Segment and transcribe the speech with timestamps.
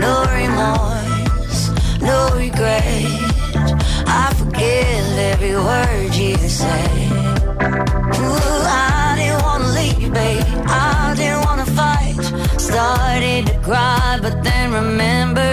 [0.00, 1.70] No remorse,
[2.02, 2.16] no.
[4.06, 7.08] I forgive every word you say.
[8.18, 10.44] Ooh, I didn't wanna leave, babe.
[10.66, 12.16] I didn't wanna fight.
[12.58, 15.49] Started to cry, but then remembered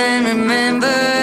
[0.00, 1.19] then remember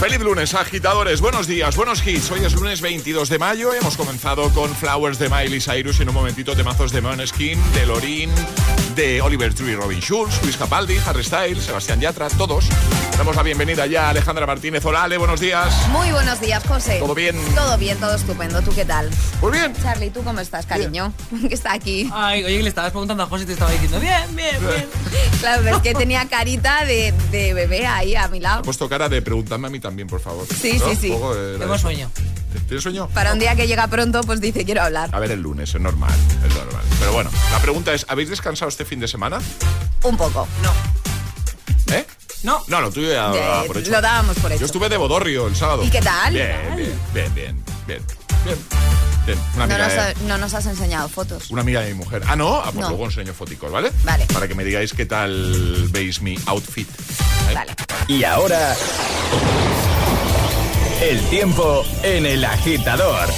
[0.00, 1.20] Feliz lunes, agitadores.
[1.20, 2.30] Buenos días, buenos hits.
[2.30, 3.74] Hoy es lunes 22 de mayo.
[3.74, 7.84] Hemos comenzado con Flowers de Miley Cyrus y en un momentito temazos de Måneskin, de
[7.84, 8.30] Lorin,
[8.94, 12.68] de Oliver Tree, Robin Schulz, Luis Capaldi, Harry Styles, Sebastián Yatra, todos.
[13.16, 14.84] Damos la bienvenida ya a Alejandra Martínez.
[14.84, 15.88] Hola, Ale, buenos días.
[15.88, 17.00] Muy buenos días, José.
[17.00, 17.36] ¿Todo bien?
[17.56, 18.62] Todo bien, todo estupendo.
[18.62, 19.10] ¿Tú qué tal?
[19.42, 19.74] Muy bien.
[19.82, 21.12] Charlie, ¿tú cómo estás, cariño?
[21.48, 22.08] que está aquí.
[22.14, 24.88] Ay, oye, le estabas preguntando a José y te estaba diciendo, bien, bien, bien.
[25.40, 28.62] Claro, es que tenía carita de, de bebé ahí a mi lado.
[28.62, 30.46] He puesto cara de pregúntame a mí también, por favor.
[30.48, 31.08] Sí, sí, sí.
[31.58, 32.10] Tengo sueño.
[32.66, 33.08] ¿Tienes sueño?
[33.14, 35.08] Para un día que llega pronto, pues dice, quiero hablar.
[35.12, 36.12] A ver, el lunes, es normal,
[36.46, 36.82] es normal.
[36.98, 39.38] Pero bueno, la pregunta es, ¿habéis descansado este fin de semana?
[40.02, 40.46] Un poco.
[40.62, 41.94] No.
[41.94, 42.06] ¿Eh?
[42.42, 42.62] No.
[42.68, 43.90] No, ya lo Eh, dabas por hecho.
[43.90, 44.60] lo dábamos por hecho.
[44.60, 45.82] Yo estuve de Bodorrio el sábado.
[45.84, 46.34] ¿Y qué tal?
[46.34, 48.02] Bien, bien, bien, bien, bien,
[48.48, 48.58] bien.
[49.26, 51.50] Bien, una No amiga, nos, de, no nos has enseñado fotos.
[51.50, 52.22] una amiga de mi mujer.
[52.26, 52.88] Ah, no, ah, pues No.
[52.88, 53.92] luego enseño foticos, ¿vale?
[54.04, 54.24] Vale.
[54.32, 56.88] Para que me digáis qué tal veis mi outfit.
[56.88, 57.54] ¿eh?
[57.54, 57.74] Vale.
[58.06, 58.74] Y ahora.
[61.02, 63.28] El tiempo en el agitador.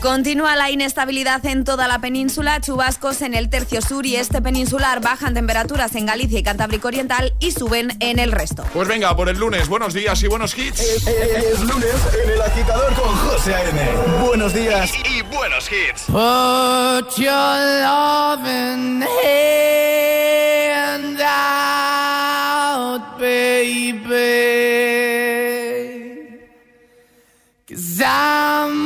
[0.00, 5.00] Continúa la inestabilidad en toda la península, chubascos en el tercio sur y este peninsular,
[5.00, 8.64] bajan temperaturas en Galicia y Cantábrico Oriental y suben en el resto.
[8.72, 10.80] Pues venga, por el lunes, buenos días y buenos hits.
[10.80, 11.94] Es, lunes
[12.24, 13.80] en el agitador con José A.N.
[14.26, 16.04] Buenos días y, buenos hits.
[16.06, 17.32] Put your
[17.82, 23.96] loving hand out, baby.
[27.68, 28.85] Cause I'm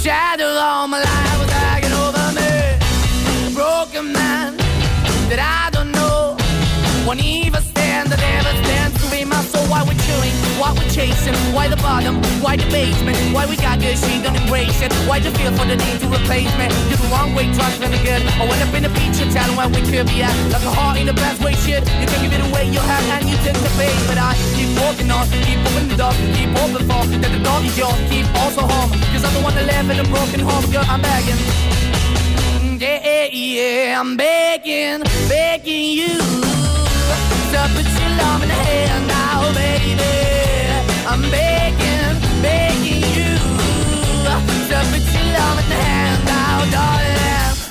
[0.00, 3.52] The shadow all my life was hanging over me.
[3.54, 4.56] Broken man
[5.28, 6.38] that I don't know.
[7.06, 8.69] Won't even stand, that never
[9.80, 13.80] Why we're chewing, why we're chasing, why the bottom, why the basement, why we got
[13.80, 14.92] good, she don't embrace it.
[15.08, 16.68] Why the feel for the need to replace me?
[16.92, 18.20] You're the wrong way, trust me good.
[18.36, 20.36] I went up in the feature town where we could be at.
[20.52, 21.80] Like a heart in the best way, shit.
[21.96, 23.96] You can give it away, you have, and you take the bait.
[24.04, 27.64] But I keep walking on, keep opening the door, keep open for that the door
[27.64, 28.92] is yours, keep also home.
[29.16, 33.32] Cause I'm the one that live in a broken home, girl, I'm begging mm, yeah,
[33.32, 33.96] yeah.
[33.96, 36.20] I'm begging, begging you
[37.50, 38.49] to put your love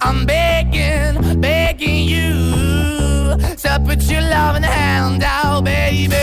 [0.00, 6.16] I'm begging begging you to put your loving hand out, baby.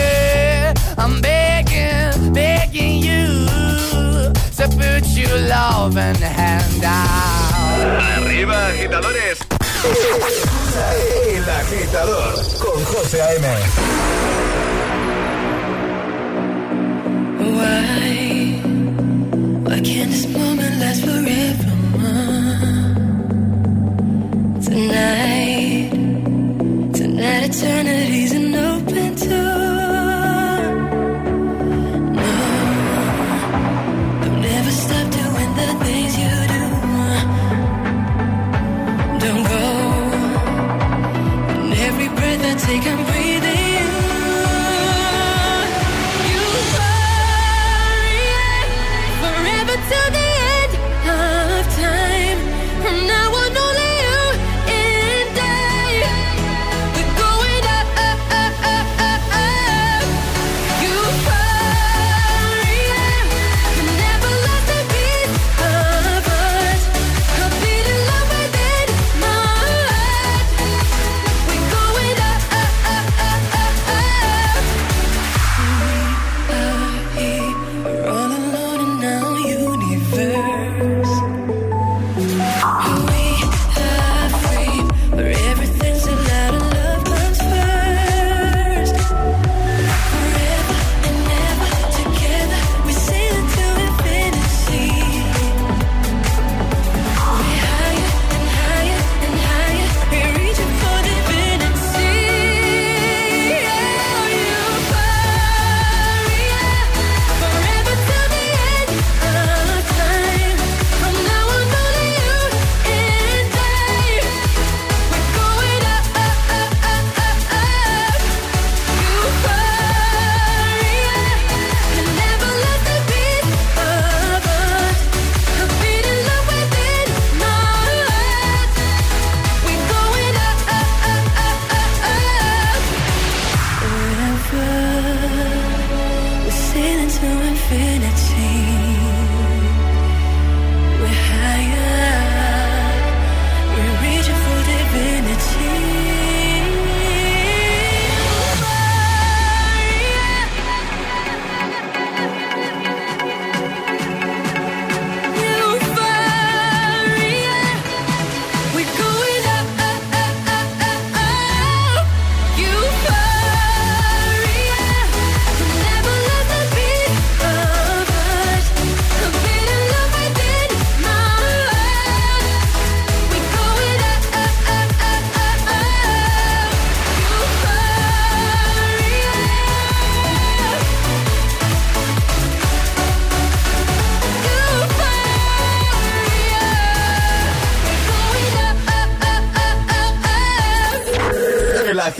[0.98, 3.26] I'm begging, begging you
[4.58, 8.22] to put your loving hand out.
[8.22, 9.38] Arriba, agitadores.
[11.34, 13.44] El agitador con José A.M.
[17.54, 18.60] Why,
[19.64, 21.35] why can't this moment last forever?
[24.86, 25.90] Tonight,
[26.94, 28.25] tonight eternity's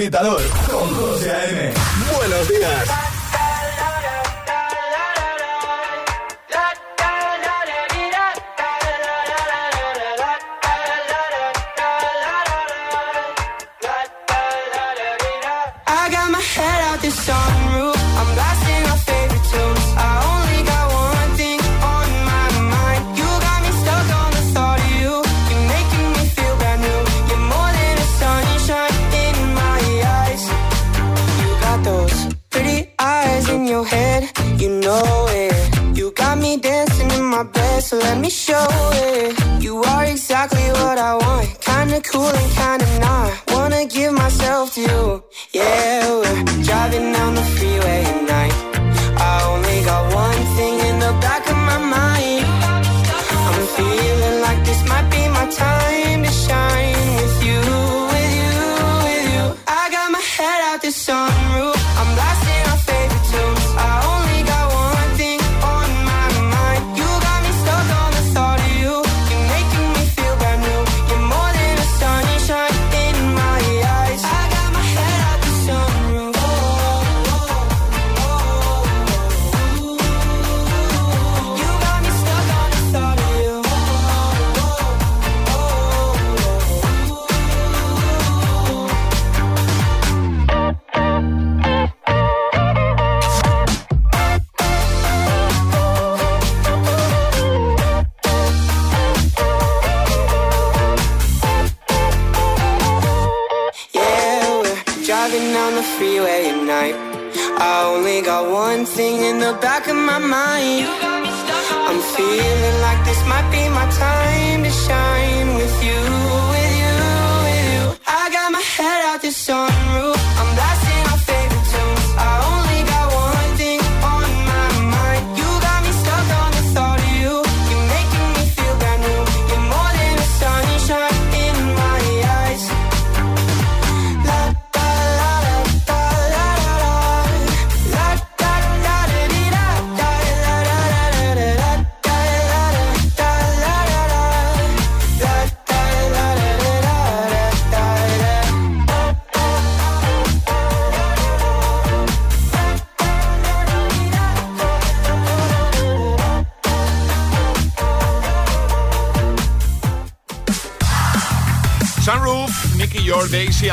[0.06, 0.65] agitador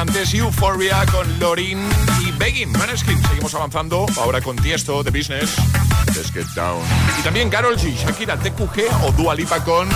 [0.04, 1.80] antes Euphoria con Lorin
[2.28, 2.72] y Begging.
[2.74, 4.06] Maneskin, seguimos avanzando.
[4.18, 5.56] Ahora con Tiesto, The Business.
[6.08, 6.82] Let's get down.
[7.20, 9.88] Y también Carol G, Shakira, TQG o Dua Lipa con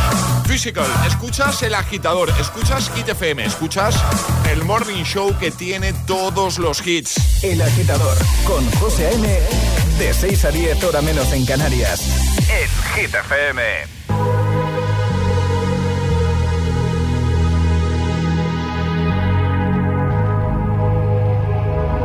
[0.46, 0.86] Physical.
[1.06, 3.96] Escuchas el agitador, escuchas Hit FM, escuchas
[4.50, 7.44] el morning show que tiene todos los hits.
[7.44, 9.28] El agitador con José A.M.
[10.00, 12.02] De 6 a 10 hora menos en Canarias.
[12.50, 13.14] En Hit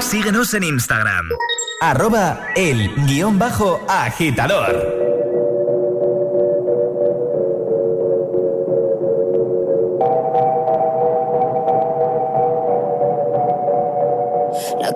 [0.00, 1.28] Síguenos en Instagram.
[1.80, 5.03] Arroba el guion bajo agitador.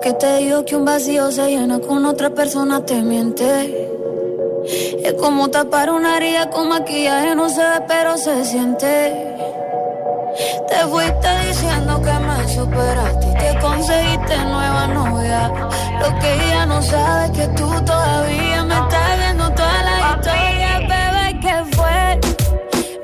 [0.09, 3.45] Que te digo que un vacío se llena con otra persona te miente.
[5.03, 9.35] Es como tapar una herida con maquillaje, no se ve, pero se siente.
[10.67, 15.51] Te fuiste diciendo que me superaste y que conseguiste nueva novia.
[16.01, 20.79] Lo que ella no sabe es que tú todavía me estás viendo toda la historia,
[20.89, 22.19] bebé, ¿qué fue?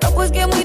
[0.02, 0.65] No, pues que muy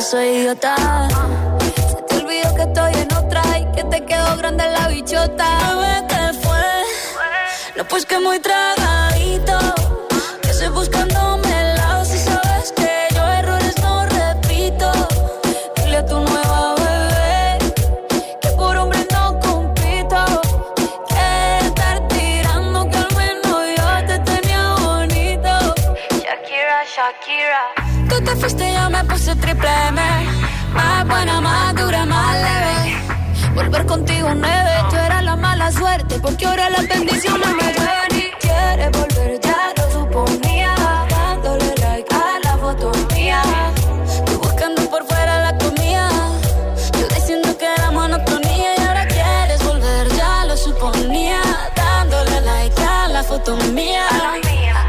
[0.00, 0.76] soy idiota.
[1.60, 5.48] Se te olvidó que estoy en otra y que te quedó grande la bichota.
[6.08, 6.84] ¿qué fue?
[7.76, 8.79] No, pues que muy tragadito.
[33.90, 38.90] Contigo nueve, tú eras la mala suerte, porque ahora las bendiciones me llueven y quieres
[38.92, 40.74] volver, ya lo suponía.
[41.10, 43.42] Dándole like a la foto mía.
[44.26, 46.08] Tú buscando por fuera la comida.
[47.00, 51.42] Yo diciendo que era monotonía y ahora quieres volver, ya lo suponía.
[51.74, 54.06] Dándole like a la foto mía.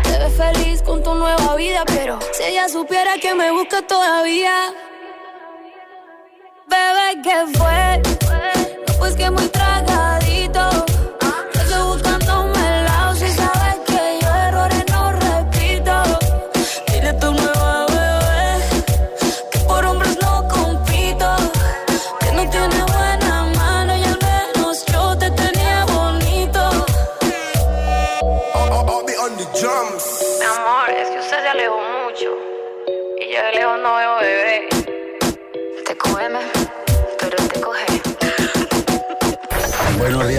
[0.03, 4.55] Te ves feliz con tu nueva vida, pero si ella supiera que me busca todavía.
[6.69, 8.10] Bebé, ¿qué fue?
[9.31, 10.10] Muito traga.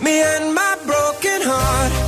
[0.00, 1.99] Me and my broken heart.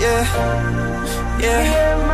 [0.00, 0.24] yeah,
[1.40, 2.13] yeah.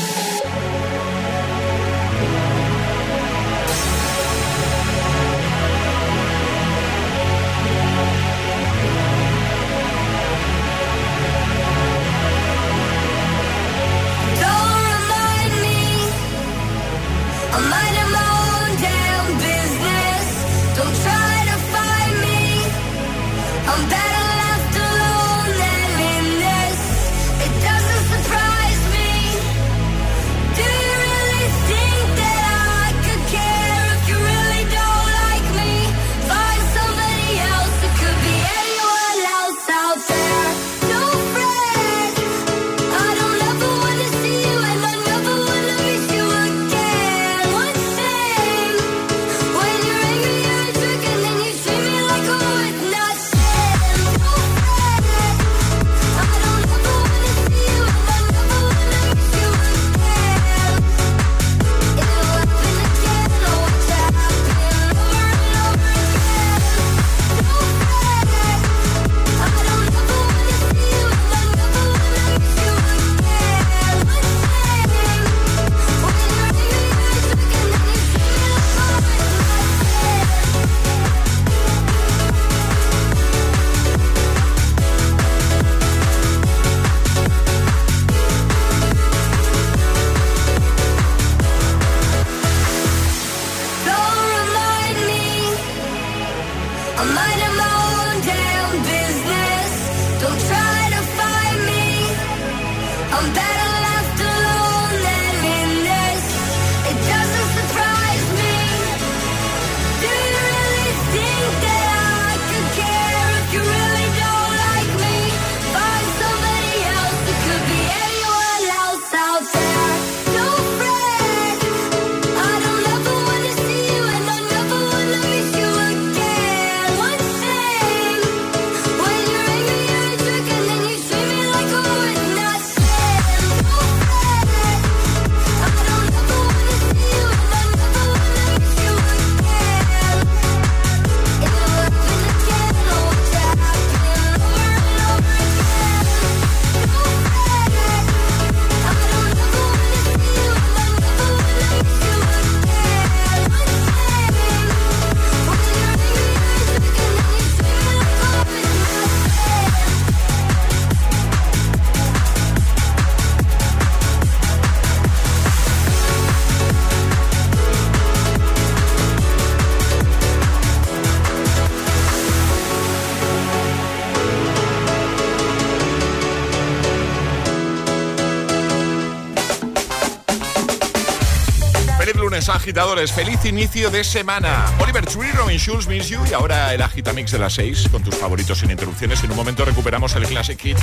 [182.91, 183.11] agitadores.
[183.11, 184.65] Feliz inicio de semana.
[184.79, 188.15] Oliver Tree, Robin Schulz, Miss You y ahora el Agitamix de las 6 con tus
[188.15, 189.23] favoritos sin interrupciones.
[189.23, 190.77] En un momento recuperamos el Classic Hit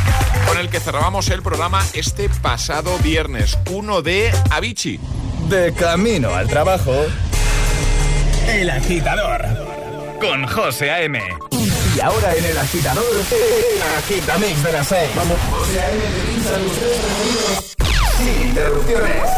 [0.46, 5.00] con el que cerrábamos el programa este pasado viernes, 1 de Avicii.
[5.48, 6.94] De camino al trabajo.
[8.48, 9.44] El agitador
[10.20, 11.20] con José A.M.
[11.96, 15.10] Y ahora en el agitador, el Agitamix de las 6.
[15.14, 16.02] Vamos, José A.M.
[18.18, 19.37] sin interrupciones.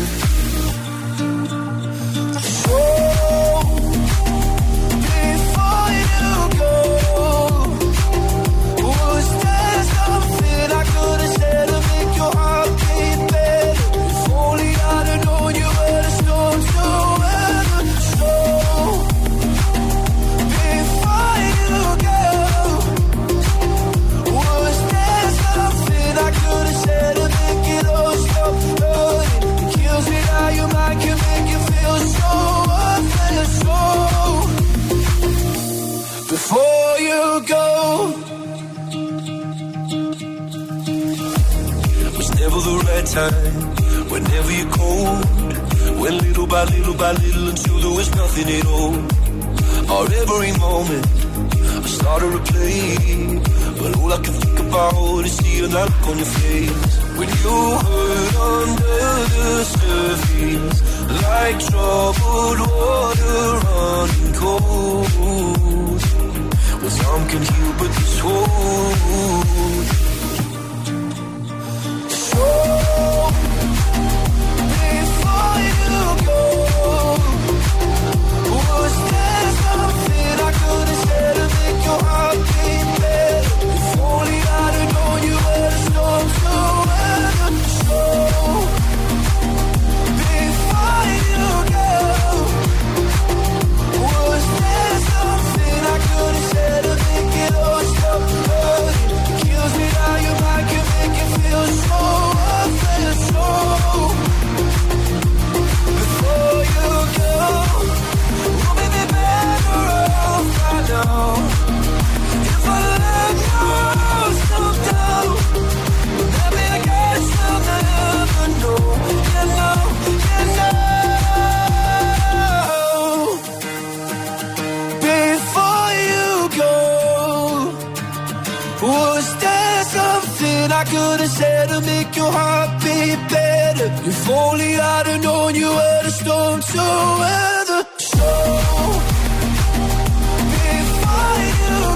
[131.81, 133.89] make your heart beat better.
[134.09, 136.83] If only I'd known you were the storm to
[137.21, 137.81] weather.
[137.97, 138.29] So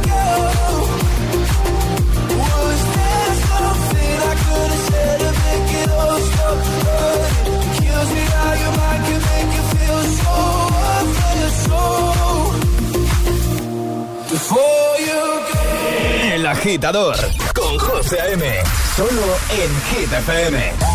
[0.07, 0.25] go,
[4.29, 4.71] I could
[5.23, 6.19] to make it all
[8.15, 10.35] me how your mind make you feel so.
[14.47, 14.63] So
[15.07, 15.21] you.
[16.33, 17.44] El agitador
[17.95, 18.43] José A.M.
[18.97, 20.94] Solo en Hit FM.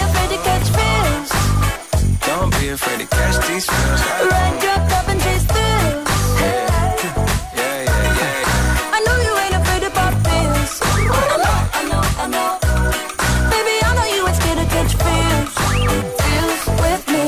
[2.61, 4.01] Be afraid to catch these feels.
[4.97, 6.07] Up and chase thrills.
[6.41, 6.67] Yeah,
[7.57, 8.95] yeah, yeah, yeah.
[8.95, 10.71] I know you ain't afraid of pop pills.
[10.81, 12.51] I know, I know, I know.
[13.53, 15.51] Baby, I know you ain't scared to catch feels.
[16.23, 17.25] Feels with me.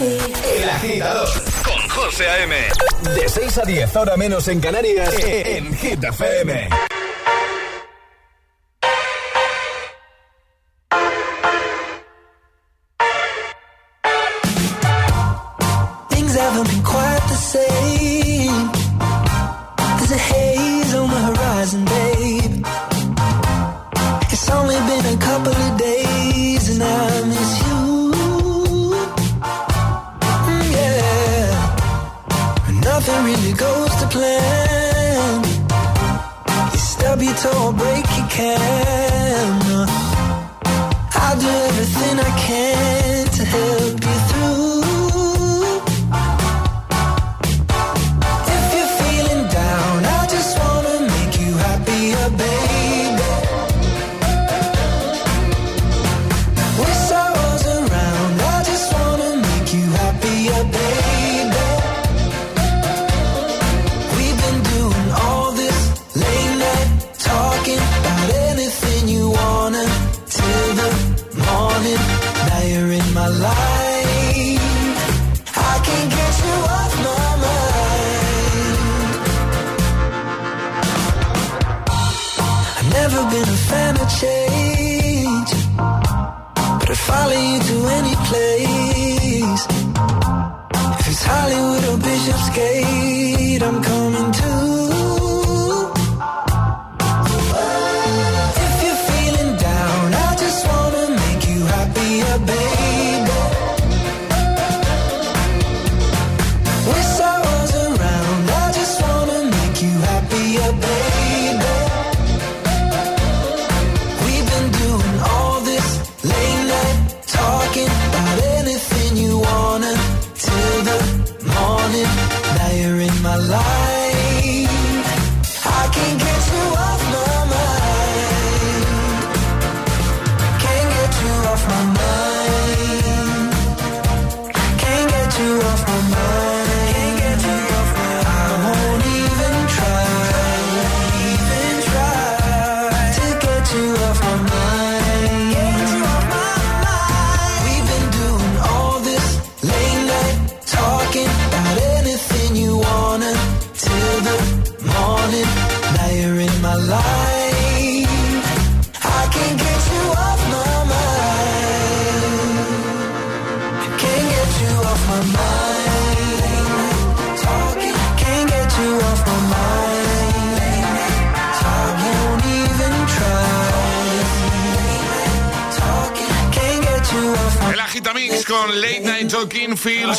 [0.62, 1.30] El agitador
[1.66, 2.56] con José A.M.
[3.16, 6.70] De 6 a 10, ahora menos en Canarias, en Hit FM.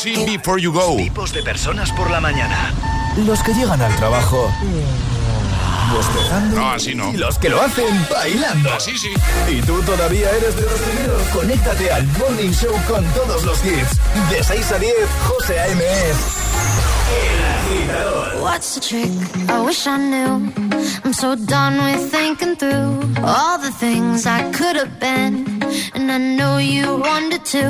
[0.05, 0.97] Before You Go.
[0.97, 2.75] Tipos de personas por la mañana.
[3.25, 4.51] Los que llegan al trabajo
[5.91, 6.57] bostezando.
[6.57, 7.11] No, así no.
[7.11, 8.73] Y los que lo hacen bailando.
[8.75, 9.15] Así sí.
[9.49, 11.23] Y tú todavía eres de los primeros.
[11.29, 13.99] Conéctate al Morning Show con todos los hits.
[14.31, 14.93] De 6 a 10,
[15.27, 15.83] José A.M.
[18.43, 19.11] What's the trick?
[19.49, 20.53] I wish I knew.
[21.05, 25.44] I'm so done with thinking through all the things I could have been.
[26.05, 27.65] And I know you wanted to.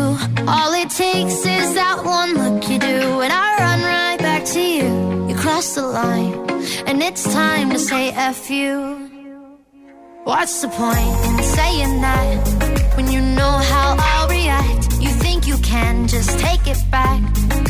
[0.49, 3.21] All it takes is that one look you do.
[3.21, 5.29] And I run right back to you.
[5.29, 6.35] You cross the line.
[6.89, 9.09] And it's time to say F you.
[10.25, 15.01] What's the point in saying that when you know how I'll react?
[15.01, 17.23] You think you can just take it back,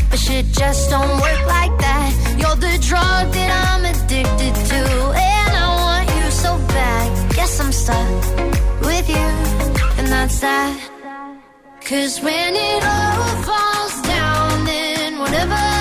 [0.09, 2.11] but shit just don't work like that.
[2.39, 4.81] You're the drug that I'm addicted to,
[5.13, 7.35] and I want you so bad.
[7.35, 8.09] Guess I'm stuck
[8.81, 9.29] with you,
[11.89, 15.74] Cause when it all falls down, then whatever.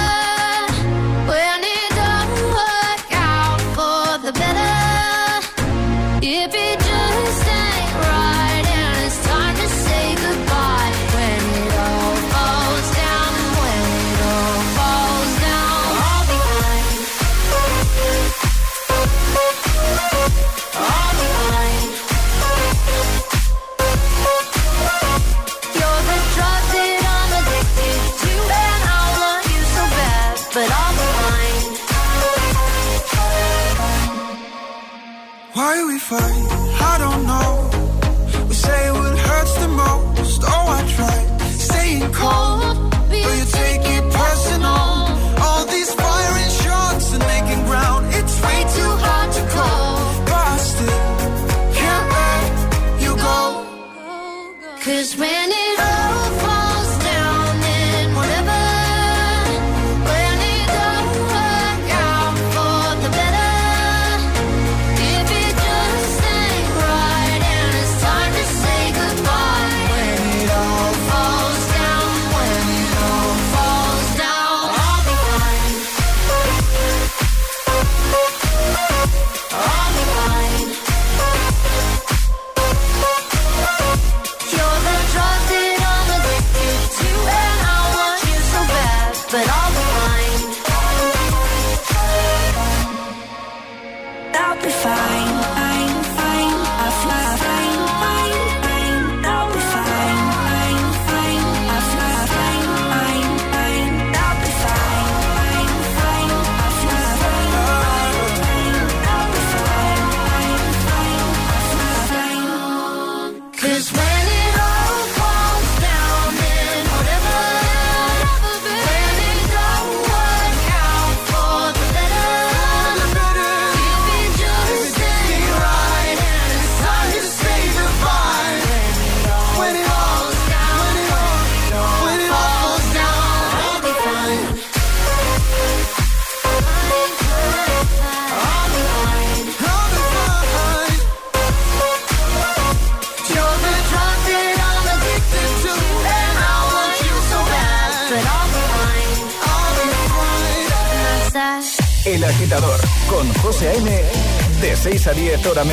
[36.10, 36.43] Fight?
[36.91, 37.51] I don't know.
[38.49, 40.41] We say what hurts the most.
[40.54, 41.28] Oh, I tried
[41.70, 42.76] staying cold,
[43.24, 44.86] but you take it personal.
[45.45, 48.04] All these firing shots and making ground.
[48.20, 49.91] It's way too hard to call,
[50.28, 51.10] but I still
[51.80, 52.51] can't let
[53.04, 53.39] you go.
[54.86, 55.43] Cause when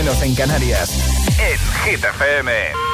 [0.03, 0.91] menos en Canarias.
[1.39, 2.90] En Hit FM.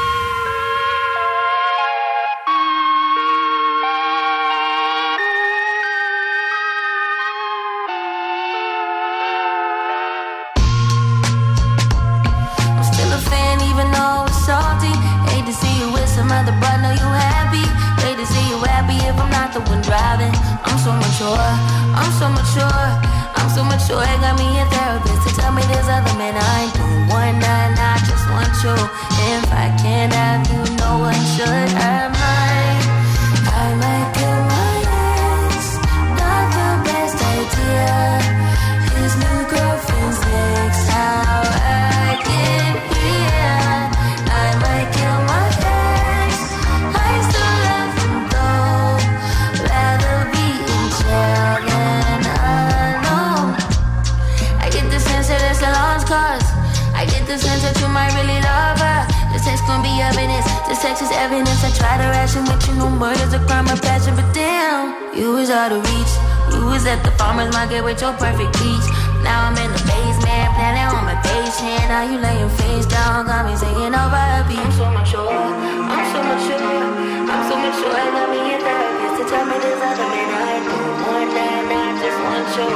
[67.56, 68.86] I get with your perfect peach.
[69.24, 71.88] Now I'm in the basement, planning on my patient.
[71.88, 74.60] Now you lay your face down, got me singing over a beat.
[74.60, 75.40] I'm so mature,
[75.88, 76.84] I'm so mature,
[77.32, 77.96] I'm so mature.
[77.96, 81.64] I love me in therapy to tell me this other man I do more than
[81.72, 82.68] I just want you.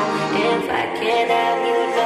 [0.48, 1.99] If I can't have you.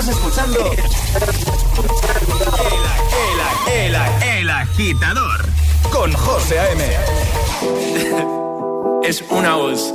[0.00, 0.72] Estás escuchando.
[0.72, 0.78] El,
[3.70, 5.44] el, el, el agitador.
[5.92, 6.82] Con José A.M.
[9.06, 9.92] es una voz.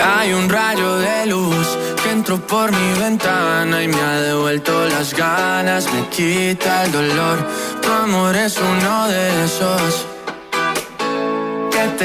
[0.00, 5.12] Hay un rayo de luz que entró por mi ventana y me ha devuelto las
[5.12, 7.44] ganas, me quita el dolor.
[7.82, 10.06] Tu amor es uno de esos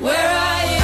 [0.00, 0.83] where are you?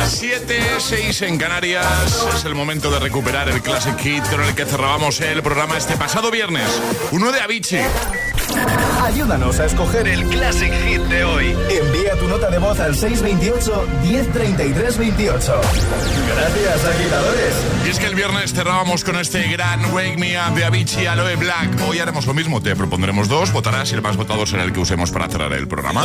[0.00, 2.26] Las 7, 6 en Canarias.
[2.34, 5.94] Es el momento de recuperar el Classic Hit con el que cerrábamos el programa este
[5.96, 6.68] pasado viernes.
[7.12, 7.80] Uno de Avicii.
[9.04, 11.54] Ayúdanos a escoger el Classic Hit de hoy.
[11.68, 15.60] Envía tu nota de voz al 628 1033 28.
[16.34, 17.54] Gracias, agitadores.
[17.84, 21.36] Y es que el viernes cerrábamos con este gran Wake Me Up de Avicii Aloe
[21.36, 21.78] Black.
[21.86, 24.80] Hoy haremos lo mismo, te propondremos dos, votarás y el más votado será el que
[24.80, 26.04] usemos para cerrar el programa.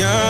[0.00, 0.29] young,